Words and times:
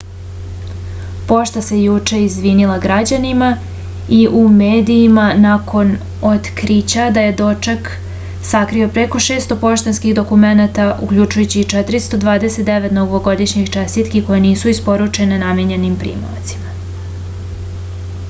pošta 1.31 1.61
se 1.65 1.75
juče 1.79 2.21
izvinila 2.27 2.77
građanima 2.85 3.49
i 4.19 4.21
u 4.39 4.41
medijima 4.53 5.25
nakon 5.43 5.91
otkrića 6.29 7.05
da 7.17 7.25
je 7.27 7.35
dečak 7.43 7.91
sakrio 8.53 8.87
preko 8.97 9.21
600 9.27 9.59
poštanskih 9.65 10.17
dokumenata 10.21 10.89
uključujući 11.09 11.63
i 11.67 11.69
429 11.77 12.99
novogodišnjih 13.01 13.71
čestitiki 13.79 14.25
koje 14.31 14.41
nisu 14.49 14.73
isporučene 14.77 15.39
namenjenim 15.47 16.01
primaocima 16.05 16.77